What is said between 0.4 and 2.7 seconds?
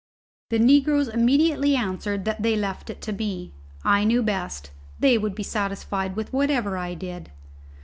The negroes immediately answered that they